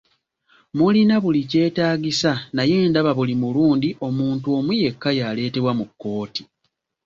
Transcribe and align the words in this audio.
Mulina 0.77 1.15
buli 1.23 1.41
kyetaagisa 1.51 2.31
naye 2.55 2.77
ndaba 2.89 3.11
buli 3.17 3.33
mulundi 3.41 3.89
omuntu 4.07 4.47
omu 4.57 4.71
yekka 4.81 5.09
y'aleetebwa 5.17 5.71
mu 5.79 5.85
kkooti! 5.89 6.43